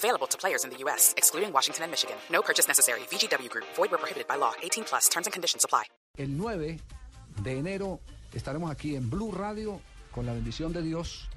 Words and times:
Available 0.00 0.26
to 0.28 0.38
players 0.38 0.64
in 0.64 0.70
the 0.70 0.78
U.S., 0.84 1.12
excluding 1.18 1.52
Washington 1.52 1.84
and 1.84 1.90
Michigan. 1.90 2.16
No 2.30 2.40
purchase 2.40 2.66
necessary. 2.66 3.00
VGW 3.10 3.50
Group. 3.50 3.66
Void 3.76 3.90
where 3.90 3.98
prohibited 3.98 4.26
by 4.26 4.36
law. 4.36 4.52
18 4.62 4.84
plus. 4.84 5.08
Terms 5.10 5.26
and 5.26 5.32
conditions 5.32 5.64
apply. 5.64 5.84
El 6.16 6.36
9 6.36 6.80
de 7.42 7.58
enero 7.58 8.00
estaremos 8.32 8.70
aquí 8.70 8.96
en 8.96 9.10
Blue 9.10 9.30
Radio 9.30 9.80
con 10.10 10.24
la 10.26 10.32
bendición 10.32 10.72
de 10.72 10.82
Dios 10.82 11.28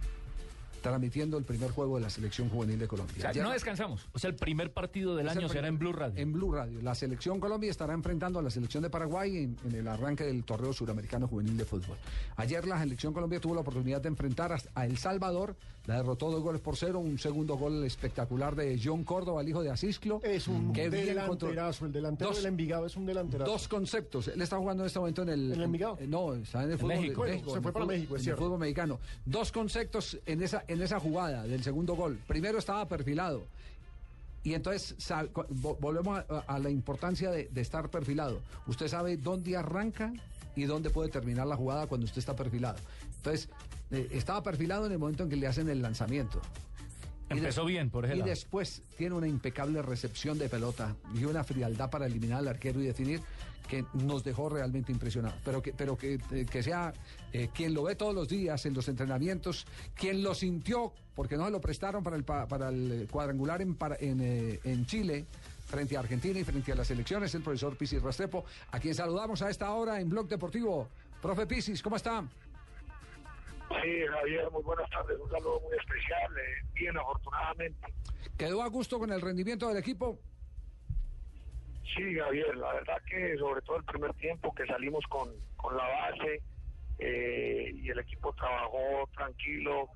transmitiendo 0.83 1.37
el 1.39 1.43
primer 1.45 1.71
juego 1.71 1.95
de 1.95 2.01
la 2.03 2.11
selección 2.11 2.49
juvenil 2.49 2.77
de 2.77 2.87
Colombia. 2.87 3.15
O 3.17 3.21
sea, 3.21 3.29
Ayer- 3.31 3.43
no 3.43 3.49
descansamos. 3.51 4.07
O 4.13 4.19
sea, 4.19 4.29
el 4.29 4.35
primer 4.35 4.71
partido 4.71 5.15
del 5.15 5.27
año 5.29 5.49
será 5.49 5.67
en 5.67 5.79
Blue 5.79 5.93
Radio. 5.93 6.21
En 6.21 6.31
Blue 6.33 6.51
Radio. 6.51 6.79
La 6.83 6.93
selección 6.93 7.39
Colombia 7.39 7.71
estará 7.71 7.93
enfrentando 7.93 8.37
a 8.37 8.43
la 8.43 8.51
selección 8.51 8.83
de 8.83 8.91
Paraguay 8.91 9.37
en, 9.37 9.57
en 9.65 9.75
el 9.75 9.87
arranque 9.87 10.23
del 10.25 10.43
torneo 10.43 10.73
suramericano 10.73 11.27
juvenil 11.27 11.57
de 11.57 11.65
fútbol. 11.65 11.97
Ayer 12.35 12.67
la 12.67 12.77
selección 12.79 13.13
Colombia 13.13 13.39
tuvo 13.39 13.55
la 13.55 13.61
oportunidad 13.61 14.01
de 14.01 14.09
enfrentar 14.09 14.51
a, 14.53 14.57
a 14.75 14.85
El 14.85 14.97
Salvador, 14.97 15.55
la 15.85 15.95
derrotó 15.97 16.29
dos 16.31 16.41
goles 16.41 16.61
por 16.61 16.77
cero, 16.77 16.99
un 16.99 17.17
segundo 17.19 17.55
gol 17.57 17.83
espectacular 17.83 18.55
de 18.55 18.79
John 18.81 19.03
Córdoba, 19.03 19.41
el 19.41 19.49
hijo 19.49 19.63
de 19.63 19.69
Asisclo. 19.71 20.21
Es 20.23 20.47
un 20.47 20.71
que 20.73 20.89
bien 20.89 21.05
delanterazo, 21.07 21.85
el 21.85 21.91
delantero 21.91 22.29
Dos- 22.29 22.37
del 22.37 22.45
Envigado 22.47 22.85
es 22.85 22.95
un 22.95 23.05
delanterazo. 23.05 23.51
Dos 23.51 23.67
conceptos. 23.67 24.27
Él 24.27 24.41
está 24.41 24.57
jugando 24.57 24.83
en 24.83 24.87
este 24.87 24.99
momento 24.99 25.21
en 25.23 25.29
el. 25.29 25.45
¿En 25.51 25.59
el 25.59 25.63
Envigado? 25.63 25.97
no, 26.07 26.33
está 26.35 26.63
en 26.63 26.71
el 26.71 26.77
fútbol 26.77 26.95
México. 26.95 27.23
de- 27.25 27.31
Bueno, 27.33 27.49
se 27.49 27.55
en 27.57 27.61
fue 27.63 27.69
el 27.69 27.73
para 27.73 27.85
México, 27.85 28.15
es 28.15 28.23
en 28.25 28.29
el 28.31 28.37
fútbol 28.37 28.59
mexicano. 28.59 28.99
Dos 29.25 29.51
conceptos 29.51 30.19
en 30.25 30.41
esa, 30.41 30.63
en 30.73 30.81
esa 30.81 30.99
jugada 30.99 31.43
del 31.43 31.63
segundo 31.63 31.95
gol. 31.95 32.19
Primero 32.27 32.57
estaba 32.57 32.87
perfilado. 32.87 33.43
Y 34.43 34.55
entonces 34.55 34.95
volvemos 35.79 36.19
a, 36.29 36.39
a 36.47 36.59
la 36.59 36.69
importancia 36.69 37.31
de, 37.31 37.47
de 37.49 37.61
estar 37.61 37.89
perfilado. 37.89 38.41
Usted 38.67 38.89
sabe 38.89 39.15
dónde 39.15 39.55
arranca 39.55 40.11
y 40.55 40.65
dónde 40.65 40.89
puede 40.89 41.09
terminar 41.09 41.47
la 41.47 41.55
jugada 41.55 41.87
cuando 41.87 42.05
usted 42.05 42.19
está 42.19 42.35
perfilado. 42.35 42.77
Entonces, 43.17 43.49
eh, 43.91 44.09
estaba 44.11 44.43
perfilado 44.43 44.85
en 44.85 44.91
el 44.91 44.99
momento 44.99 45.23
en 45.23 45.29
que 45.29 45.35
le 45.35 45.47
hacen 45.47 45.69
el 45.69 45.81
lanzamiento. 45.81 46.41
Empezó 47.29 47.65
bien 47.65 47.89
por 47.89 48.05
ese 48.05 48.17
Y 48.17 48.21
después 48.21 48.83
tiene 48.97 49.15
una 49.15 49.27
impecable 49.27 49.81
recepción 49.81 50.37
de 50.37 50.49
pelota 50.49 50.95
y 51.15 51.23
una 51.23 51.43
frialdad 51.43 51.89
para 51.89 52.05
eliminar 52.05 52.39
al 52.39 52.49
arquero 52.49 52.81
y 52.81 52.85
definir 52.85 53.21
que 53.67 53.85
nos 53.93 54.23
dejó 54.23 54.49
realmente 54.49 54.91
impresionados. 54.91 55.39
Pero 55.43 55.61
que, 55.61 55.73
pero 55.73 55.97
que, 55.97 56.19
eh, 56.31 56.45
que 56.49 56.61
sea 56.63 56.93
eh, 57.31 57.49
quien 57.53 57.73
lo 57.73 57.83
ve 57.83 57.95
todos 57.95 58.13
los 58.13 58.27
días 58.27 58.65
en 58.65 58.73
los 58.73 58.87
entrenamientos, 58.87 59.65
quien 59.95 60.21
lo 60.23 60.35
sintió, 60.35 60.93
porque 61.15 61.37
no 61.37 61.45
se 61.45 61.51
lo 61.51 61.61
prestaron 61.61 62.03
para 62.03 62.15
el, 62.15 62.23
pa- 62.23 62.47
para 62.47 62.69
el 62.69 63.07
cuadrangular 63.09 63.61
en, 63.61 63.75
para- 63.75 63.97
en, 63.99 64.19
eh, 64.21 64.59
en 64.63 64.85
Chile 64.85 65.25
frente 65.65 65.95
a 65.97 66.01
Argentina 66.01 66.39
y 66.39 66.43
frente 66.43 66.71
a 66.71 66.75
las 66.75 66.91
elecciones, 66.91 67.33
el 67.33 67.41
profesor 67.41 67.75
Pisis 67.77 68.01
Rastrepo, 68.01 68.45
a 68.71 68.79
quien 68.79 68.93
saludamos 68.93 69.41
a 69.41 69.49
esta 69.49 69.71
hora 69.73 69.99
en 69.99 70.09
Blog 70.09 70.27
Deportivo. 70.27 70.87
Profe 71.21 71.47
Pisis, 71.47 71.81
¿cómo 71.81 71.95
está? 71.95 72.23
Sí, 73.81 73.91
Javier, 74.07 74.51
muy 74.51 74.61
buenas 74.61 74.87
tardes. 74.91 75.17
Un 75.19 75.29
saludo 75.31 75.59
muy 75.61 75.75
especial. 75.77 76.31
eh, 76.37 76.67
bien, 76.75 76.95
afortunadamente. 76.97 77.87
¿Quedó 78.37 78.61
a 78.61 78.67
gusto 78.67 78.99
con 78.99 79.11
el 79.11 79.21
rendimiento 79.21 79.67
del 79.67 79.77
equipo? 79.77 80.19
Sí, 81.95 82.15
Javier, 82.15 82.55
la 82.55 82.73
verdad 82.73 82.97
que 83.07 83.37
sobre 83.37 83.61
todo 83.61 83.77
el 83.77 83.83
primer 83.83 84.13
tiempo 84.15 84.53
que 84.55 84.65
salimos 84.65 85.05
con, 85.07 85.29
con 85.57 85.77
la 85.77 85.87
base 85.87 86.41
eh, 86.97 87.71
y 87.75 87.89
el 87.89 87.99
equipo 87.99 88.33
trabajó 88.33 89.07
tranquilo 89.15 89.89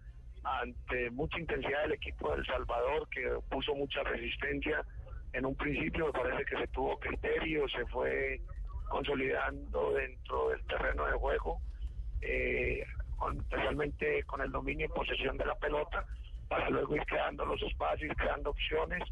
ante 0.44 1.09
mucha 1.12 1.39
intensidad 1.39 1.81
del 1.84 1.94
equipo 1.94 2.32
de 2.32 2.39
El 2.39 2.45
Salvador 2.45 3.08
que 3.10 3.27
puso 3.49 3.73
mucha 3.73 4.04
resistencia. 4.04 4.86
En 5.33 5.45
un 5.45 5.55
principio 5.55 6.08
me 6.08 6.11
parece 6.11 6.45
que 6.45 6.58
se 6.58 6.67
tuvo 6.67 6.99
criterio, 6.99 7.67
se 7.70 7.86
fue 7.88 8.42
consolidando 8.89 9.93
dentro 9.93 10.49
del 10.49 10.64
terreno 10.66 11.05
de 11.05 11.14
juego, 11.14 11.60
eh, 12.22 12.86
especialmente 13.39 14.23
con 14.23 14.42
el 14.42 14.52
dominio 14.52 14.86
y 14.86 14.89
posesión 14.89 15.38
de 15.38 15.45
la 15.45 15.55
pelota, 15.55 16.05
para 16.48 16.70
luego 16.70 16.95
ir 16.95 17.05
creando 17.05 17.45
los 17.45 17.61
espacios, 17.64 18.16
creando 18.17 18.52
opciones 18.52 19.04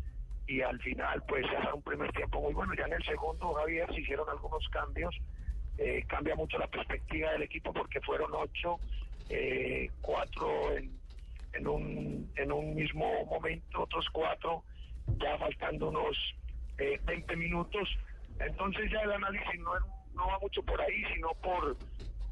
y 0.47 0.61
al 0.61 0.79
final 0.81 1.23
pues 1.27 1.45
hacer 1.45 1.73
un 1.73 1.81
primer 1.81 2.11
tiempo 2.11 2.41
muy 2.41 2.53
bueno. 2.53 2.73
Ya 2.75 2.85
en 2.85 2.93
el 2.93 3.03
segundo, 3.03 3.53
Javier, 3.53 3.87
se 3.93 4.01
hicieron 4.01 4.29
algunos 4.29 4.67
cambios, 4.69 5.15
eh, 5.77 6.03
cambia 6.07 6.35
mucho 6.35 6.57
la 6.57 6.67
perspectiva 6.67 7.31
del 7.31 7.43
equipo 7.43 7.73
porque 7.73 8.01
fueron 8.01 8.31
ocho, 8.33 8.79
eh, 9.29 9.89
cuatro 10.01 10.75
en, 10.77 10.91
en, 11.53 11.67
un, 11.67 12.31
en 12.35 12.51
un 12.51 12.75
mismo 12.75 13.25
momento, 13.25 13.83
otros 13.83 14.07
cuatro 14.11 14.63
ya 15.19 15.37
faltando 15.37 15.89
unos 15.89 16.17
eh, 16.77 16.99
20 17.05 17.35
minutos. 17.35 17.89
Entonces 18.39 18.91
ya 18.91 19.01
el 19.01 19.11
análisis 19.13 19.59
no, 19.59 19.71
no 20.13 20.27
va 20.27 20.39
mucho 20.39 20.61
por 20.63 20.79
ahí, 20.81 21.03
sino 21.13 21.29
por, 21.41 21.77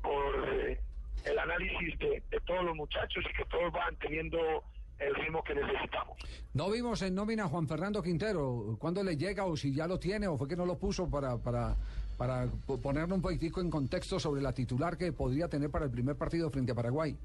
por 0.02 0.50
eh, 0.54 0.80
el 1.26 1.40
análisis 1.40 1.98
de, 2.00 2.22
de 2.30 2.40
todos 2.42 2.66
los 2.66 2.76
muchachos 2.76 3.24
y 3.30 3.34
que 3.34 3.46
todos 3.46 3.72
van 3.72 3.96
teniendo 3.98 4.64
el 5.08 5.16
ritmo 5.16 5.44
que 5.44 5.56
necesitamos. 5.56 6.18
No 6.54 6.70
vimos 6.72 7.02
en 7.02 7.16
nómina 7.16 7.46
a 7.46 7.48
Juan 7.48 7.68
Fernando 7.68 8.02
Quintero. 8.02 8.78
¿Cuándo 8.80 9.04
le 9.04 9.18
llega 9.18 9.46
o 9.46 9.56
si 9.58 9.74
ya 9.74 9.88
lo 9.88 10.00
tiene 10.00 10.28
o 10.28 10.38
fue 10.38 10.48
que 10.48 10.56
no 10.56 10.66
lo 10.66 10.78
puso 10.78 11.10
para, 11.10 11.38
para, 11.38 11.76
para 12.18 12.48
po- 12.68 12.80
ponerle 12.80 13.14
un 13.16 13.22
poquitico 13.22 13.62
en 13.62 13.70
contexto 13.70 14.20
sobre 14.20 14.42
la 14.42 14.54
titular 14.54 14.98
que 14.98 15.12
podría 15.12 15.48
tener 15.48 15.70
para 15.70 15.86
el 15.86 15.92
primer 15.92 16.16
partido 16.16 16.50
frente 16.50 16.72
a 16.72 16.76
Paraguay? 16.76 17.18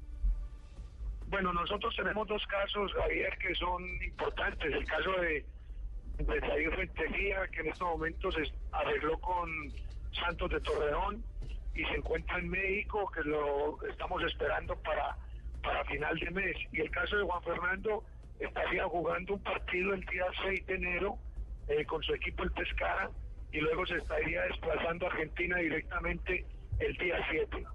Bueno, 1.27 1.53
nosotros 1.53 1.95
tenemos 1.95 2.27
dos 2.27 2.43
casos, 2.47 2.91
Javier, 2.93 3.37
que 3.37 3.53
son 3.55 3.83
importantes. 4.03 4.73
El 4.73 4.85
caso 4.85 5.11
de, 5.21 5.45
de 6.17 6.41
Jair 6.41 6.71
Rentería, 6.71 7.47
que 7.51 7.59
en 7.61 7.67
estos 7.67 7.87
momentos 7.87 8.33
se 8.33 8.51
arregló 8.71 9.17
con 9.19 9.47
Santos 10.11 10.49
de 10.49 10.59
Torreón 10.61 11.23
y 11.75 11.83
se 11.85 11.97
encuentra 11.97 12.39
en 12.39 12.49
México, 12.49 13.11
que 13.13 13.21
lo 13.21 13.77
estamos 13.87 14.23
esperando 14.23 14.75
para, 14.77 15.15
para 15.61 15.83
final 15.85 16.17
de 16.17 16.31
mes. 16.31 16.55
Y 16.71 16.81
el 16.81 16.91
caso 16.91 17.17
de 17.17 17.23
Juan 17.23 17.43
Fernando 17.43 18.03
estaría 18.39 18.85
jugando 18.85 19.33
un 19.33 19.43
partido 19.43 19.93
el 19.93 20.01
día 20.05 20.25
6 20.43 20.65
de 20.65 20.75
enero 20.75 21.17
eh, 21.67 21.85
con 21.85 22.01
su 22.03 22.13
equipo 22.13 22.43
el 22.43 22.51
Pescara 22.51 23.09
y 23.51 23.59
luego 23.59 23.85
se 23.85 23.97
estaría 23.97 24.41
desplazando 24.43 25.05
a 25.05 25.09
Argentina 25.09 25.57
directamente 25.57 26.45
el 26.79 26.95
día 26.97 27.17
7. 27.29 27.65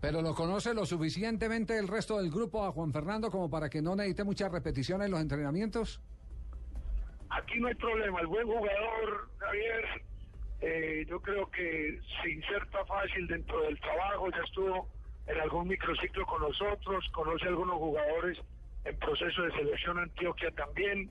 Pero 0.00 0.22
lo 0.22 0.34
conoce 0.34 0.72
lo 0.72 0.86
suficientemente 0.86 1.78
el 1.78 1.88
resto 1.88 2.18
del 2.18 2.30
grupo 2.30 2.64
a 2.64 2.72
Juan 2.72 2.92
Fernando 2.92 3.30
como 3.30 3.50
para 3.50 3.68
que 3.68 3.82
no 3.82 3.94
necesite 3.94 4.24
muchas 4.24 4.50
repeticiones 4.50 5.06
en 5.06 5.10
los 5.12 5.20
entrenamientos. 5.20 6.00
Aquí 7.28 7.60
no 7.60 7.68
hay 7.68 7.74
problema, 7.74 8.20
el 8.20 8.26
buen 8.26 8.46
jugador, 8.46 9.28
Javier, 9.38 9.84
eh, 10.62 11.06
yo 11.08 11.20
creo 11.20 11.48
que 11.50 12.00
se 12.22 12.30
inserta 12.30 12.84
fácil 12.86 13.26
dentro 13.28 13.62
del 13.62 13.78
trabajo, 13.80 14.30
ya 14.30 14.42
estuvo 14.44 14.88
en 15.30 15.40
algún 15.40 15.68
microciclo 15.68 16.26
con 16.26 16.42
nosotros, 16.42 17.08
conoce 17.12 17.44
a 17.44 17.48
algunos 17.48 17.76
jugadores 17.76 18.38
en 18.84 18.98
proceso 18.98 19.42
de 19.42 19.52
selección 19.52 19.98
Antioquia 19.98 20.50
también, 20.50 21.08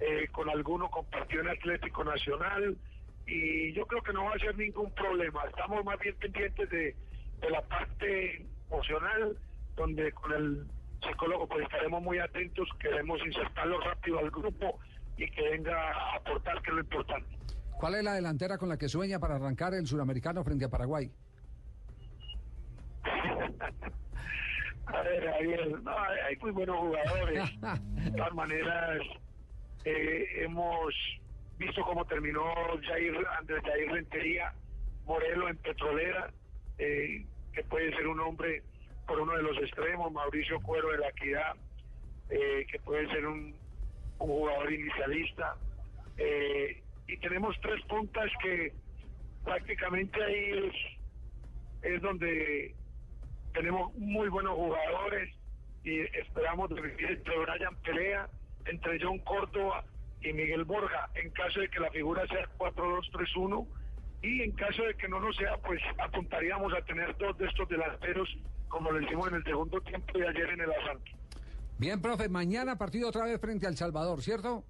eh, 0.00 0.28
con 0.32 0.50
alguno 0.50 0.90
compartió 0.90 1.40
en 1.40 1.48
Atlético 1.48 2.04
Nacional 2.04 2.76
y 3.26 3.72
yo 3.72 3.86
creo 3.86 4.02
que 4.02 4.12
no 4.12 4.24
va 4.24 4.34
a 4.34 4.38
ser 4.38 4.56
ningún 4.58 4.90
problema, 4.92 5.42
estamos 5.48 5.84
más 5.84 5.98
bien 6.00 6.14
pendientes 6.16 6.68
de, 6.68 6.94
de 7.40 7.50
la 7.50 7.62
parte 7.62 8.44
emocional, 8.68 9.38
donde 9.76 10.12
con 10.12 10.32
el 10.32 10.66
psicólogo 11.06 11.46
pues 11.48 11.62
estaremos 11.62 12.02
muy 12.02 12.18
atentos, 12.18 12.68
queremos 12.78 13.20
insertarlo 13.24 13.80
rápido 13.80 14.18
al 14.18 14.30
grupo 14.30 14.80
y 15.16 15.30
que 15.30 15.42
venga 15.50 15.92
a 15.92 16.16
aportar, 16.16 16.60
que 16.62 16.70
es 16.70 16.74
lo 16.74 16.80
importante. 16.80 17.28
¿Cuál 17.78 17.94
es 17.94 18.04
la 18.04 18.14
delantera 18.14 18.58
con 18.58 18.68
la 18.68 18.76
que 18.76 18.88
sueña 18.88 19.18
para 19.18 19.36
arrancar 19.36 19.72
el 19.74 19.86
suramericano 19.86 20.44
frente 20.44 20.64
a 20.64 20.68
Paraguay? 20.68 21.10
A 24.92 25.02
ver, 25.02 25.30
Javier, 25.32 25.82
no, 25.82 25.98
hay 25.98 26.36
muy 26.36 26.50
buenos 26.50 26.76
jugadores. 26.76 27.60
De 28.04 28.10
todas 28.10 28.34
maneras, 28.34 29.00
eh, 29.84 30.26
hemos 30.36 30.94
visto 31.58 31.82
cómo 31.82 32.04
terminó 32.04 32.44
Jair, 32.82 33.14
Andrés 33.38 33.62
Jair 33.64 33.90
Rentería 33.90 34.52
Morelo 35.06 35.48
en 35.48 35.56
Petrolera, 35.58 36.30
eh, 36.78 37.24
que 37.52 37.62
puede 37.64 37.94
ser 37.96 38.06
un 38.06 38.20
hombre 38.20 38.62
por 39.06 39.20
uno 39.20 39.36
de 39.36 39.42
los 39.42 39.56
extremos, 39.58 40.12
Mauricio 40.12 40.60
Cuero 40.60 40.90
de 40.90 40.98
la 40.98 41.08
Equidad, 41.08 41.54
eh, 42.30 42.66
que 42.70 42.78
puede 42.80 43.08
ser 43.08 43.26
un, 43.26 43.54
un 44.18 44.28
jugador 44.28 44.72
inicialista. 44.72 45.56
Eh, 46.16 46.82
y 47.08 47.16
tenemos 47.18 47.56
tres 47.60 47.82
puntas 47.86 48.30
que 48.42 48.72
prácticamente 49.44 50.22
ahí 50.22 50.68
es, 51.82 51.92
es 51.92 52.02
donde 52.02 52.74
tenemos 53.52 53.94
muy 53.94 54.28
buenos 54.28 54.54
jugadores 54.54 55.34
y 55.84 56.00
esperamos 56.00 56.70
revivir 56.70 57.10
entre 57.10 57.38
Brian 57.38 57.76
Pelea, 57.82 58.28
entre 58.66 58.98
John 59.02 59.18
Córdoba 59.20 59.84
y 60.20 60.32
Miguel 60.32 60.64
Borja. 60.64 61.10
En 61.14 61.30
caso 61.30 61.60
de 61.60 61.68
que 61.68 61.80
la 61.80 61.90
figura 61.90 62.26
sea 62.28 62.48
4-2-3-1, 62.58 63.66
y 64.22 64.42
en 64.42 64.52
caso 64.52 64.84
de 64.84 64.94
que 64.94 65.08
no 65.08 65.18
lo 65.18 65.32
sea, 65.32 65.56
pues 65.58 65.80
apuntaríamos 65.98 66.72
a 66.74 66.82
tener 66.82 67.16
dos 67.18 67.36
de 67.38 67.46
estos 67.46 67.68
delanteros, 67.68 68.28
como 68.68 68.92
lo 68.92 69.00
hicimos 69.02 69.28
en 69.28 69.34
el 69.34 69.44
segundo 69.44 69.80
tiempo 69.80 70.18
de 70.18 70.28
ayer 70.28 70.48
en 70.50 70.60
el 70.60 70.72
Asanto. 70.72 71.10
Bien, 71.78 72.00
profe, 72.00 72.28
mañana 72.28 72.78
partido 72.78 73.08
otra 73.08 73.24
vez 73.24 73.40
frente 73.40 73.66
al 73.66 73.76
Salvador, 73.76 74.22
¿cierto? 74.22 74.64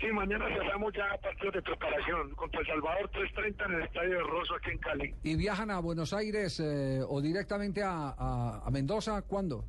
Sí, 0.00 0.06
mañana 0.12 0.46
cerramos 0.48 0.92
ya 0.92 1.16
partidos 1.22 1.54
de 1.54 1.62
preparación 1.62 2.34
contra 2.34 2.60
El 2.60 2.66
Salvador 2.66 3.10
3.30 3.12 3.64
en 3.66 3.72
el 3.76 3.82
Estadio 3.82 4.10
de 4.18 4.22
Rosso 4.24 4.54
aquí 4.56 4.70
en 4.70 4.78
Cali. 4.78 5.14
¿Y 5.22 5.36
viajan 5.36 5.70
a 5.70 5.78
Buenos 5.80 6.12
Aires 6.12 6.60
eh, 6.60 7.00
o 7.08 7.20
directamente 7.22 7.82
a, 7.82 8.10
a- 8.10 8.62
a 8.66 8.70
Mendoza? 8.70 9.22
¿Cuándo? 9.22 9.64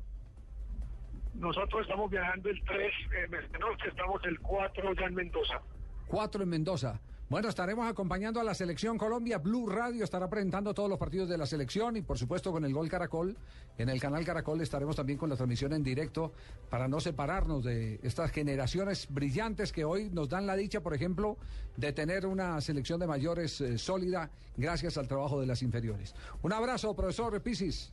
Nosotros 1.34 1.82
estamos 1.82 2.10
viajando 2.10 2.50
el 2.50 2.62
3 2.64 2.92
en 3.24 3.60
noche, 3.60 3.88
estamos 3.88 4.22
el 4.24 4.38
4 4.40 4.92
ya 4.94 5.06
en 5.06 5.14
Mendoza. 5.14 5.60
Cuatro 6.08 6.42
en 6.42 6.48
Mendoza. 6.50 7.00
Bueno, 7.28 7.50
estaremos 7.50 7.86
acompañando 7.86 8.40
a 8.40 8.42
la 8.42 8.54
selección 8.54 8.96
Colombia. 8.96 9.36
Blue 9.36 9.68
Radio 9.68 10.02
estará 10.02 10.30
presentando 10.30 10.72
todos 10.72 10.88
los 10.88 10.98
partidos 10.98 11.28
de 11.28 11.36
la 11.36 11.44
selección 11.44 11.94
y 11.98 12.00
por 12.00 12.16
supuesto 12.16 12.50
con 12.52 12.64
el 12.64 12.72
Gol 12.72 12.88
Caracol. 12.88 13.36
En 13.76 13.90
el 13.90 14.00
canal 14.00 14.24
Caracol 14.24 14.62
estaremos 14.62 14.96
también 14.96 15.18
con 15.18 15.28
la 15.28 15.36
transmisión 15.36 15.74
en 15.74 15.82
directo 15.82 16.32
para 16.70 16.88
no 16.88 17.00
separarnos 17.00 17.62
de 17.64 18.00
estas 18.02 18.30
generaciones 18.30 19.08
brillantes 19.10 19.72
que 19.72 19.84
hoy 19.84 20.08
nos 20.08 20.30
dan 20.30 20.46
la 20.46 20.56
dicha, 20.56 20.80
por 20.80 20.94
ejemplo, 20.94 21.36
de 21.76 21.92
tener 21.92 22.24
una 22.24 22.58
selección 22.62 22.98
de 22.98 23.06
mayores 23.06 23.60
eh, 23.60 23.76
sólida 23.76 24.30
gracias 24.56 24.96
al 24.96 25.06
trabajo 25.06 25.38
de 25.38 25.46
las 25.46 25.60
inferiores. 25.60 26.14
Un 26.40 26.54
abrazo, 26.54 26.96
profesor 26.96 27.38
Pisis. 27.42 27.92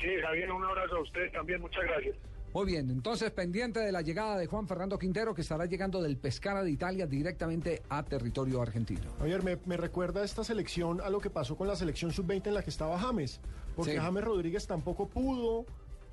Sí, 0.00 0.08
Javier, 0.20 0.50
un 0.50 0.64
abrazo 0.64 0.96
a 0.96 1.02
usted 1.02 1.30
también, 1.30 1.60
muchas 1.60 1.84
gracias. 1.84 2.16
Muy 2.54 2.64
bien, 2.64 2.90
entonces 2.90 3.30
pendiente 3.32 3.80
de 3.80 3.92
la 3.92 4.00
llegada 4.00 4.38
de 4.38 4.46
Juan 4.46 4.66
Fernando 4.66 4.98
Quintero 4.98 5.34
que 5.34 5.42
estará 5.42 5.66
llegando 5.66 6.00
del 6.00 6.16
Pescara 6.16 6.62
de 6.62 6.70
Italia 6.70 7.06
directamente 7.06 7.82
a 7.90 8.02
territorio 8.02 8.62
argentino. 8.62 9.12
Javier, 9.18 9.42
me, 9.42 9.58
me 9.66 9.76
recuerda 9.76 10.24
esta 10.24 10.42
selección 10.42 11.02
a 11.02 11.10
lo 11.10 11.20
que 11.20 11.28
pasó 11.28 11.56
con 11.56 11.68
la 11.68 11.76
selección 11.76 12.12
sub-20 12.12 12.46
en 12.46 12.54
la 12.54 12.62
que 12.62 12.70
estaba 12.70 12.98
James, 12.98 13.40
porque 13.74 13.92
Sí. 13.92 13.98
James 13.98 14.24
Rodríguez 14.24 14.66
tampoco 14.66 15.06
pudo 15.06 15.66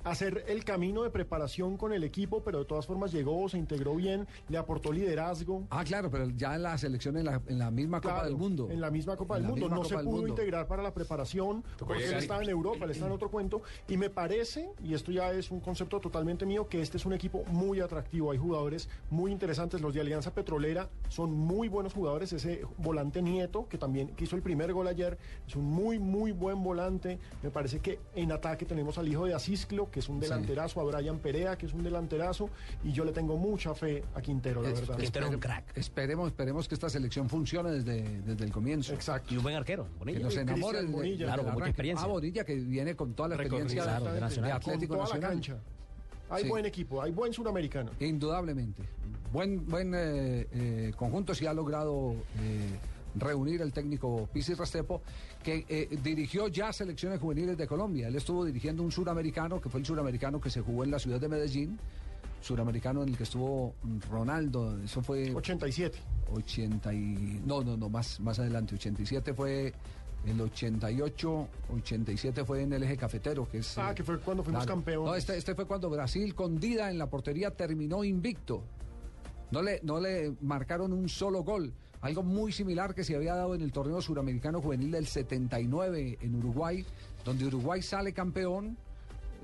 hacer 0.04 0.44
el 0.48 0.64
camino 0.64 1.02
de 1.02 1.10
preparación 1.10 1.76
con 1.76 1.92
el 1.92 2.04
equipo, 2.04 2.42
pero 2.42 2.60
de 2.60 2.64
todas 2.64 2.86
formas 2.86 3.12
llegó, 3.12 3.48
se 3.48 3.58
integró 3.58 3.94
bien, 3.96 4.26
le 4.48 4.58
aportó 4.58 4.92
liderazgo. 4.92 5.66
Ah, 5.70 5.84
claro, 5.84 6.10
pero 6.10 6.28
ya 6.30 6.54
en 6.54 6.62
la 6.62 6.78
selección 6.78 7.16
en 7.16 7.24
la, 7.24 7.40
en 7.46 7.58
la 7.58 7.70
misma 7.70 8.00
Copa 8.00 8.24
del 8.24 8.36
Mundo. 8.36 8.68
En 8.70 8.80
la 8.80 8.90
misma 8.90 9.16
Copa 9.16 9.36
del 9.36 9.44
Mundo. 9.44 9.68
No 9.68 9.76
Copa 9.76 9.88
se 9.88 9.94
pudo 9.96 10.04
Mundo. 10.04 10.28
integrar 10.28 10.66
para 10.66 10.82
la 10.82 10.92
preparación 10.92 11.64
porque 11.78 12.04
él 12.06 12.14
estaba 12.14 12.42
en 12.42 12.50
Europa, 12.50 12.84
él 12.84 12.90
está 12.90 13.06
en 13.06 13.12
otro 13.12 13.30
cuento. 13.30 13.62
Y 13.88 13.96
me 13.96 14.10
parece, 14.10 14.70
y 14.82 14.94
esto 14.94 15.10
ya 15.10 15.32
es 15.32 15.50
un 15.50 15.60
concepto 15.60 16.00
totalmente 16.00 16.46
mío, 16.46 16.68
que 16.68 16.80
este 16.80 16.96
es 16.96 17.06
un 17.06 17.12
equipo 17.12 17.44
muy 17.46 17.80
atractivo. 17.80 18.30
Hay 18.30 18.38
jugadores 18.38 18.88
muy 19.10 19.32
interesantes. 19.32 19.80
Los 19.80 19.94
de 19.94 20.00
Alianza 20.00 20.32
Petrolera 20.34 20.88
son 21.08 21.32
muy 21.32 21.68
buenos 21.68 21.94
jugadores. 21.94 22.32
Ese 22.32 22.62
volante 22.78 23.22
Nieto, 23.22 23.68
que 23.68 23.78
también 23.78 24.08
que 24.08 24.24
hizo 24.24 24.36
el 24.36 24.42
primer 24.42 24.72
gol 24.72 24.86
ayer, 24.86 25.18
es 25.46 25.56
un 25.56 25.64
muy, 25.64 25.98
muy 25.98 26.32
buen 26.32 26.62
volante. 26.62 27.18
Me 27.42 27.50
parece 27.50 27.80
que 27.80 27.98
en 28.14 28.32
ataque 28.32 28.64
tenemos 28.66 28.98
al 28.98 29.08
hijo 29.08 29.24
de 29.24 29.34
Asisclo, 29.34 29.90
que 29.94 30.00
es 30.00 30.08
un 30.08 30.18
delanterazo, 30.18 30.80
a 30.80 30.84
Brian 30.84 31.20
Perea, 31.20 31.56
que 31.56 31.66
es 31.66 31.72
un 31.72 31.84
delanterazo. 31.84 32.50
Y 32.82 32.90
yo 32.90 33.04
le 33.04 33.12
tengo 33.12 33.36
mucha 33.36 33.76
fe 33.76 34.02
a 34.16 34.20
Quintero, 34.20 34.60
la 34.60 34.70
Es- 34.70 34.80
verdad. 34.80 34.96
Quintero 34.98 35.26
es 35.28 35.34
un 35.34 35.38
crack. 35.40 35.76
Esperemos, 35.78 36.26
esperemos 36.26 36.66
que 36.66 36.74
esta 36.74 36.88
selección 36.90 37.28
funcione 37.28 37.70
desde, 37.70 38.02
desde 38.22 38.44
el 38.44 38.50
comienzo. 38.50 38.92
Exacto. 38.92 39.32
Y 39.32 39.36
un 39.36 39.44
buen 39.44 39.54
arquero, 39.54 39.84
Que 39.84 39.98
Bonilla. 40.00 40.18
nos 40.18 40.36
Eh, 40.36 40.40
enamore 40.40 40.80
desde- 40.82 40.92
Bonilla. 40.92 41.26
Claro, 41.26 41.42
el 41.42 41.46
con 41.46 41.54
mucha 41.54 41.66
experiencia. 41.68 42.04
Ah, 42.04 42.08
Bonilla 42.08 42.44
que 42.44 42.54
viene 42.56 42.96
con 42.96 43.14
toda 43.14 43.28
la 43.28 43.34
experiencia 43.36 43.82
claro, 43.84 44.04
de 44.06 44.12
de, 44.14 44.20
Nacional. 44.20 44.50
Atlético 44.52 44.96
con 44.96 45.04
toda 45.06 45.14
Nacional. 45.20 45.22
la 45.22 45.34
cancha. 45.34 45.56
Hay 46.30 46.42
Sí. 46.42 46.48
buen 46.48 46.66
equipo, 46.66 47.00
hay 47.00 47.12
buen 47.12 47.32
suramericano. 47.32 47.92
Indudablemente. 48.00 48.82
Buen, 49.32 49.64
buen 49.68 49.94
eh, 49.94 50.48
eh, 50.52 50.92
conjunto 50.96 51.36
si 51.36 51.46
ha 51.46 51.52
logrado 51.54 52.14
eh, 52.40 52.78
reunir 53.14 53.62
el 53.62 53.72
técnico 53.72 54.28
Pisi 54.32 54.54
Restepo, 54.54 55.02
que 55.42 55.64
eh, 55.68 55.88
dirigió 56.02 56.48
ya 56.48 56.72
selecciones 56.72 57.20
juveniles 57.20 57.56
de 57.56 57.66
Colombia. 57.66 58.08
Él 58.08 58.16
estuvo 58.16 58.44
dirigiendo 58.44 58.82
un 58.82 58.92
suramericano, 58.92 59.60
que 59.60 59.68
fue 59.68 59.80
el 59.80 59.86
suramericano 59.86 60.40
que 60.40 60.50
se 60.50 60.60
jugó 60.60 60.84
en 60.84 60.90
la 60.90 60.98
ciudad 60.98 61.20
de 61.20 61.28
Medellín, 61.28 61.78
suramericano 62.40 63.02
en 63.02 63.10
el 63.10 63.16
que 63.16 63.22
estuvo 63.22 63.74
Ronaldo, 64.10 64.78
eso 64.82 65.02
fue 65.02 65.34
87. 65.34 65.98
80 66.30 66.94
y... 66.94 67.42
No, 67.46 67.62
no, 67.62 67.76
no, 67.76 67.88
más, 67.88 68.20
más 68.20 68.38
adelante, 68.38 68.74
87 68.74 69.34
fue... 69.34 69.72
El 70.26 70.40
88, 70.40 71.48
87 71.74 72.44
fue 72.46 72.62
en 72.62 72.72
el 72.72 72.82
eje 72.82 72.96
cafetero, 72.96 73.46
que 73.46 73.58
es... 73.58 73.76
Ah, 73.76 73.90
eh, 73.90 73.94
que 73.94 74.02
fue 74.02 74.18
cuando 74.20 74.42
fuimos 74.42 74.64
campeones. 74.64 75.06
No, 75.06 75.14
este, 75.14 75.36
este 75.36 75.54
fue 75.54 75.66
cuando 75.66 75.90
Brasil 75.90 76.34
con 76.34 76.58
Dida 76.58 76.90
en 76.90 76.96
la 76.96 77.10
portería 77.10 77.50
terminó 77.50 78.02
invicto. 78.02 78.62
No 79.50 79.60
le, 79.60 79.80
no 79.82 80.00
le 80.00 80.34
marcaron 80.40 80.94
un 80.94 81.10
solo 81.10 81.42
gol. 81.44 81.74
Algo 82.04 82.22
muy 82.22 82.52
similar 82.52 82.94
que 82.94 83.02
se 83.02 83.16
había 83.16 83.34
dado 83.34 83.54
en 83.54 83.62
el 83.62 83.72
torneo 83.72 84.02
suramericano 84.02 84.60
juvenil 84.60 84.90
del 84.90 85.06
79 85.06 86.18
en 86.20 86.34
Uruguay, 86.34 86.84
donde 87.24 87.46
Uruguay 87.46 87.80
sale 87.80 88.12
campeón. 88.12 88.76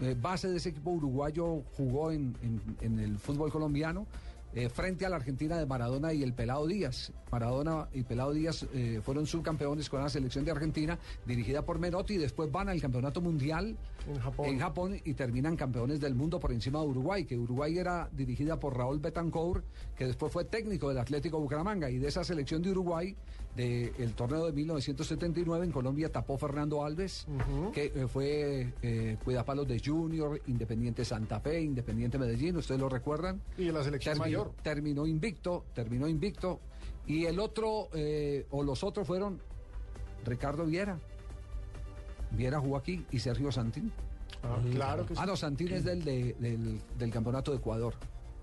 eh, 0.03 0.15
base 0.21 0.49
de 0.49 0.57
ese 0.59 0.69
equipo 0.71 0.91
uruguayo 0.93 1.62
jugó 1.77 2.11
en, 2.11 2.35
en- 2.43 2.61
en 2.81 2.99
el 3.01 3.19
fútbol 3.19 3.51
colombiano. 3.51 4.07
Eh, 4.55 4.69
frente 4.69 5.06
a 5.06 5.08
la 5.08 5.17
Argentina 5.17 5.56
de 5.58 5.67
Maradona 5.67 6.12
y 6.12 6.23
el 6.23 6.32
Pelado 6.32 6.67
Díaz. 6.67 7.12
Maradona 7.31 7.88
y 7.93 8.02
Pelado 8.02 8.32
Díaz 8.32 8.67
eh, 8.75 9.00
fueron 9.02 9.26
subcampeones 9.26 9.88
con 9.88 10.02
la 10.02 10.08
selección 10.08 10.44
de 10.44 10.50
Argentina, 10.50 10.99
dirigida 11.25 11.64
por 11.64 11.79
Menotti, 11.79 12.14
y 12.14 12.19
después 12.19 12.50
van 12.50 12.69
al 12.69 12.81
campeonato 12.81 13.20
mundial 13.20 13.76
En 14.08 14.19
Japón. 14.19 14.47
en 14.47 14.58
Japón 14.58 15.00
y 15.05 15.14
terminan 15.14 15.56
campeones 15.56 16.00
del 16.00 16.14
mundo 16.14 16.41
por 16.41 16.52
encima 16.52 16.81
de 16.81 16.87
Uruguay, 16.87 17.25
que 17.25 17.38
Uruguay 17.38 17.79
era 17.79 18.08
dirigida 18.12 18.58
por 18.58 18.76
Raúl 18.76 18.99
Betancourt, 18.99 19.64
que 19.97 20.06
después 20.06 20.32
fue 20.32 20.44
técnico 20.44 20.88
del 20.88 20.99
Atlético 20.99 21.38
Bucaramanga 21.38 21.88
y 21.91 21.99
de 21.99 22.08
esa 22.08 22.25
selección 22.25 22.62
de 22.62 22.70
Uruguay 22.70 23.17
del 23.56 24.14
torneo 24.14 24.47
de 24.47 24.52
1979 24.52 25.67
en 25.67 25.73
Colombia 25.73 26.11
tapó 26.11 26.38
Fernando 26.38 26.85
Alves, 26.85 27.26
que 27.75 27.87
eh, 27.94 28.06
fue 28.08 28.73
eh, 28.82 29.17
cuidapalos 29.25 29.67
de 29.69 29.81
Junior, 29.85 30.41
Independiente 30.47 31.05
Santa 31.05 31.41
Fe, 31.41 31.61
Independiente 31.61 32.19
Medellín, 32.19 32.56
ustedes 32.56 32.81
lo 32.81 32.88
recuerdan. 32.88 33.43
Y 33.58 33.64
de 33.67 33.73
la 33.73 33.82
selección 33.82 34.14
Terminó, 34.19 34.38
mayor. 34.44 34.55
terminó 34.62 35.06
invicto, 35.06 35.64
terminó 35.75 36.06
invicto. 36.08 36.61
Y 37.06 37.25
el 37.26 37.41
otro, 37.41 37.88
eh, 37.93 38.47
o 38.50 38.62
los 38.62 38.85
otros 38.85 39.06
fueron 39.06 39.41
Ricardo 40.25 40.64
Viera. 40.64 40.99
Viera 42.31 42.61
jugó 42.61 42.76
aquí 42.76 43.05
y 43.11 43.19
Sergio 43.19 43.50
Santín. 43.50 43.93
Ah, 44.43 44.58
claro 44.73 45.05
que 45.05 45.14
sí. 45.14 45.20
Ah, 45.23 45.26
no, 45.26 45.37
Santín 45.37 45.73
es 45.73 45.85
del, 45.85 46.05
de- 46.05 46.35
del, 46.38 46.81
del 46.99 47.11
campeonato 47.11 47.50
de 47.50 47.58
Ecuador, 47.58 47.94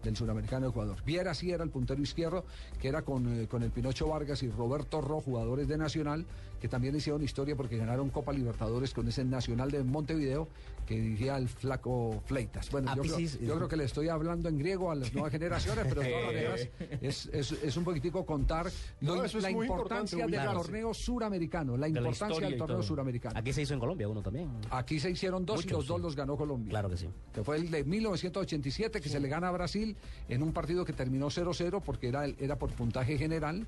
del 0.03 0.15
suramericano 0.15 0.65
de 0.67 0.69
Ecuador. 0.71 0.97
Viera 1.05 1.33
sí 1.33 1.51
era 1.51 1.63
el 1.63 1.69
puntero 1.69 2.01
izquierdo, 2.01 2.45
que 2.79 2.87
era 2.87 3.01
con, 3.01 3.41
eh, 3.41 3.47
con 3.47 3.63
el 3.63 3.71
Pinocho 3.71 4.07
Vargas 4.07 4.43
y 4.43 4.49
Roberto 4.49 5.01
Ro, 5.01 5.21
jugadores 5.21 5.67
de 5.67 5.77
Nacional, 5.77 6.25
que 6.61 6.67
también 6.67 6.95
hicieron 6.95 7.21
historia 7.23 7.55
porque 7.55 7.77
ganaron 7.77 8.09
Copa 8.09 8.33
Libertadores 8.33 8.93
con 8.93 9.07
ese 9.07 9.23
Nacional 9.23 9.69
de 9.69 9.83
Montevideo 9.83 10.47
que 10.87 10.95
dirigía 10.99 11.37
el 11.37 11.49
flaco 11.49 12.23
Fleitas. 12.25 12.71
Bueno, 12.71 12.89
Ah, 12.89 12.95
yo, 12.95 13.01
creo, 13.03 13.17
Pisis, 13.17 13.39
yo 13.41 13.55
creo 13.57 13.67
que 13.67 13.75
le 13.75 13.83
estoy 13.83 14.07
hablando 14.07 14.47
en 14.49 14.57
griego 14.57 14.89
a 14.89 14.95
las 14.95 15.13
nuevas 15.13 15.31
generaciones, 15.31 15.85
pero 15.89 16.01
de 16.01 16.09
todas 16.09 16.25
maneras 16.27 16.69
es, 17.01 17.25
es, 17.33 17.51
es 17.51 17.77
un 17.77 17.83
poquitico 17.83 18.25
contar 18.25 18.71
lo- 19.01 19.15
No, 19.17 19.23
eso 19.25 19.37
es 19.37 19.43
la 19.43 19.51
importancia 19.51 20.17
importante, 20.19 20.47
del 20.47 20.57
torneo 20.63 20.93
suramericano, 20.93 21.77
la 21.77 21.87
De 21.87 21.91
la 21.93 21.99
importancia 21.99 22.47
del 22.47 22.57
torneo 22.57 22.81
suramericano. 22.83 23.37
Aquí 23.37 23.51
se 23.53 23.61
hizo 23.63 23.73
en 23.73 23.79
Colombia 23.79 24.07
uno 24.07 24.21
también. 24.23 24.49
Aquí 24.71 24.99
se 24.99 25.11
hicieron 25.11 25.45
dos 25.45 25.63
y 25.65 25.69
los 25.69 25.85
dos 25.85 25.99
los 26.01 26.15
ganó 26.15 26.37
Colombia. 26.37 26.69
Claro 26.71 26.89
que 26.89 26.97
sí. 26.97 27.07
Que 27.33 27.43
fue 27.43 27.57
el 27.57 27.69
de 27.69 27.83
1987 27.83 29.01
que 29.01 29.09
se 29.09 29.19
le 29.19 29.27
gana 29.27 29.49
a 29.49 29.51
Brasil 29.51 29.86
en 30.29 30.43
un 30.43 30.51
partido 30.53 30.83
que 30.85 30.93
terminó 30.93 31.27
0-0 31.29 31.81
porque 31.81 32.07
era, 32.09 32.25
el- 32.25 32.35
era 32.39 32.57
por 32.57 32.71
puntaje 32.71 33.17
general. 33.17 33.65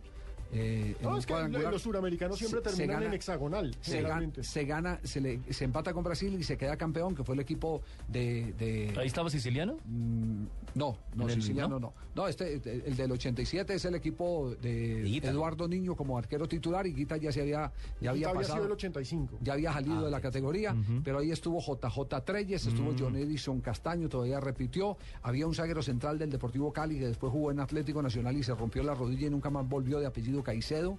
eh, 0.51 0.95
en 0.97 1.03
No, 1.03 1.11
un 1.11 1.19
es 1.19 1.27
que 1.27 1.33
los 1.71 1.81
suramericanos 1.83 2.39
siempre 2.39 2.59
Se- 2.63 2.69
se 2.71 2.75
terminan 2.77 2.95
gana- 3.01 3.05
en 3.09 3.13
hexagonal, 3.13 3.75
Se, 3.81 3.91
ga- 3.91 3.95
generalmente. 3.97 4.43
se 4.43 4.65
gana, 4.65 4.99
se, 5.03 5.21
le- 5.21 5.39
se 5.53 5.63
empata 5.63 5.93
con 5.93 6.03
Brasil 6.03 6.35
y 6.39 6.43
se 6.43 6.57
queda 6.57 6.75
campeón, 6.75 7.13
que 7.15 7.23
fue 7.23 7.35
el 7.35 7.41
equipo 7.41 7.83
de... 8.07 8.53
de- 8.57 8.91
Ahí 8.97 9.05
estaba 9.05 9.29
siciliano. 9.29 9.77
Mm, 9.85 10.45
no, 10.79 10.98
no, 11.15 11.24
¿En 11.25 11.29
el- 11.29 11.36
siciliano 11.36 11.79
no? 11.79 11.88
no. 11.88 11.93
No, 12.15 12.27
este, 12.27 12.55
eh, 12.55 12.83
el 12.88 12.95
del 12.98 13.12
87 13.12 13.75
es 13.75 13.86
el 13.86 13.95
equipo 13.95 14.55
de. 14.62 15.17
Eduardo 15.17 15.67
Niño 15.67 15.95
como 15.95 16.17
arquero 16.17 16.48
titular 16.48 16.88
y 16.88 16.93
Guita 16.93 17.17
ya 17.17 17.31
se 17.31 17.41
había, 17.41 17.71
ya 18.01 18.09
había 18.12 18.29
había 18.29 18.39
pasado. 18.41 18.55
sido 18.57 18.65
el 18.65 18.71
85. 18.71 19.38
Ya 19.41 19.53
había 19.53 19.71
salido 19.74 20.00
Ah, 20.00 20.03
de 20.05 20.12
la 20.12 20.19
categoría, 20.21 20.75
pero 21.03 21.19
ahí 21.19 21.31
estuvo 21.31 21.59
JJ 21.62 22.21
Treyes, 22.25 22.65
estuvo 22.65 22.93
John 22.98 23.15
Edison 23.15 23.62
Castaño, 23.62 24.09
todavía 24.09 24.39
repitió. 24.39 24.98
Había 25.21 25.45
un 25.48 25.53
zaguero 25.53 25.81
central 25.83 26.17
del 26.17 26.29
Deportivo 26.31 26.74
Cali 26.74 26.98
que 27.00 27.07
después 27.07 27.31
jugó 27.31 27.51
en 27.51 27.59
Atlético 27.59 28.01
Nacional 28.01 28.36
y 28.38 28.43
se 28.43 28.55
rompió 28.55 28.81
la 28.83 28.95
rodilla 28.95 29.27
y 29.27 29.29
nunca 29.29 29.50
más 29.50 29.67
volvió 29.69 30.00
de 30.00 30.05
apellido 30.07 30.43
Caicedo. 30.43 30.98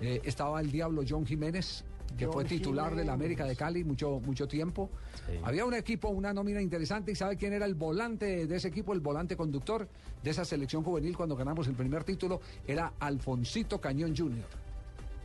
Eh, 0.00 0.20
estaba 0.24 0.60
el 0.60 0.70
Diablo 0.70 1.02
John 1.08 1.26
Jiménez, 1.26 1.84
que 2.16 2.24
John 2.24 2.34
fue 2.34 2.44
titular 2.44 2.94
de 2.94 3.04
la 3.04 3.12
América 3.12 3.44
de 3.44 3.56
Cali 3.56 3.84
mucho, 3.84 4.20
mucho 4.20 4.48
tiempo. 4.48 4.90
Sí. 5.26 5.38
Había 5.42 5.64
un 5.64 5.74
equipo, 5.74 6.08
una 6.08 6.32
nómina 6.32 6.60
interesante, 6.60 7.12
y 7.12 7.14
¿sabe 7.14 7.36
quién 7.36 7.52
era 7.52 7.66
el 7.66 7.74
volante 7.74 8.46
de 8.46 8.56
ese 8.56 8.68
equipo, 8.68 8.92
el 8.92 9.00
volante 9.00 9.36
conductor 9.36 9.88
de 10.22 10.30
esa 10.30 10.44
selección 10.44 10.82
juvenil 10.82 11.16
cuando 11.16 11.36
ganamos 11.36 11.66
el 11.68 11.74
primer 11.74 12.04
título? 12.04 12.40
Era 12.66 12.92
Alfonsito 12.98 13.80
Cañón 13.80 14.16
Jr. 14.16 14.67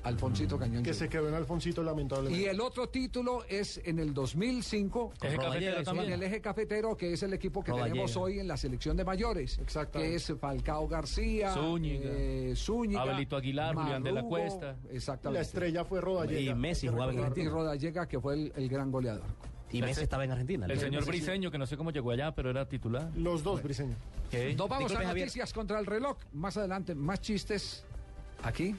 Alfonsito 0.04 0.58
Cañón. 0.60 0.84
Que 0.84 0.94
se 0.94 1.08
quedó 1.08 1.30
en 1.30 1.34
Alfonsito 1.36 1.82
lamentablemente. 1.84 2.42
Y 2.42 2.46
el 2.46 2.60
otro 2.60 2.90
título 2.90 3.46
es 3.48 3.80
en 3.86 4.00
el 4.00 4.14
2005 4.14 5.14
Eje 5.22 5.38
cafetero 5.38 5.78
en 5.80 5.84
también. 5.86 6.12
el 6.14 6.24
eje 6.24 6.42
cafetero, 6.42 6.98
que 6.98 7.14
es 7.14 7.24
el 7.24 7.34
equipo 7.34 7.64
que 7.64 7.72
tenemos 7.72 8.18
hoy 8.18 8.40
en 8.40 8.48
la 8.48 8.58
selección 8.58 8.98
de 8.98 9.06
mayores. 9.06 9.60
Exactamente. 9.60 10.10
Que 10.12 10.16
es 10.18 10.34
Falcao 10.40 10.88
García, 10.88 11.54
Zúñiga, 11.54 12.10
eh, 12.12 12.54
Zúñiga, 12.56 13.02
Abelito 13.02 13.38
Aguilar, 13.38 13.76
Julián 13.76 14.04
de 14.04 14.12
la 14.12 14.24
Cuesta. 14.24 14.76
Exactamente. 14.92 15.40
La 15.40 15.42
estrella 15.42 15.86
fue 15.86 16.02
Rodallega. 16.02 16.52
Y 16.52 16.56
Messi 16.56 16.88
jugaba 16.88 17.12
en 17.12 17.20
Y 17.20 17.22
recordarlo. 17.22 17.52
Rodallega, 17.52 18.08
que 18.08 18.20
fue 18.20 18.34
el, 18.34 18.54
el 18.56 18.68
gran 18.70 18.92
goleador. 18.92 19.24
Y 19.72 19.82
Messi 19.82 20.04
estaba 20.04 20.24
en 20.24 20.32
Argentina. 20.32 20.68
El 20.70 20.80
señor. 20.80 21.06
Briseño, 21.06 21.50
que 21.50 21.58
no 21.58 21.66
sé 21.66 21.78
cómo 21.78 21.90
llegó 21.92 22.12
allá, 22.12 22.36
pero 22.36 22.50
era 22.52 22.68
titular. 22.68 23.10
Los 23.16 23.42
dos, 23.42 23.64
Briseño. 23.64 23.96
¿Qué? 24.30 24.54
Nos 24.56 24.70
vamos 24.70 24.90
Disculpe, 24.90 25.06
a 25.06 25.08
Javier. 25.08 25.26
noticias 25.28 25.52
contra 25.54 25.80
el 25.80 25.86
reloj. 25.88 26.18
Más 26.34 26.58
adelante, 26.58 26.94
más 26.94 27.22
chistes 27.22 27.84
aquí. 28.44 28.76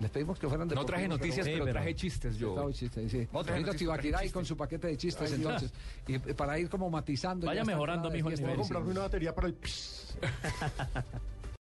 Les 0.00 0.10
pedimos 0.10 0.38
que 0.38 0.48
fueran 0.48 0.66
de 0.68 0.74
No 0.74 0.84
traje 0.84 1.06
noticias, 1.08 1.46
Sí, 1.46 1.52
pero 1.52 1.64
pero- 1.64 1.74
traje 1.74 1.94
chistes 1.94 2.36
yo. 2.36 2.50
Estaba 2.50 2.72
chiste, 2.72 3.08
sí. 3.08 3.28
No 3.32 3.44
traje 3.44 3.60
noticias, 3.60 3.78
Tibaquirá 3.78 4.10
traje 4.18 4.24
ahí 4.26 4.30
con 4.32 4.42
chistes. 4.42 4.48
su 4.48 4.56
paquete 4.56 4.86
de 4.88 4.96
chistes, 4.96 5.30
Ay, 5.32 5.36
entonces. 5.36 5.72
Y 6.08 6.18
para 6.18 6.58
ir 6.58 6.68
como 6.68 6.90
matizando. 6.90 7.46
Vaya 7.46 7.64
mejorando, 7.64 8.10
mijo. 8.10 8.28
Voy 8.30 8.52
a 8.52 8.56
comprarme 8.56 8.90
una 8.90 9.00
batería 9.02 9.34
para 9.34 9.48
el... 9.48 9.56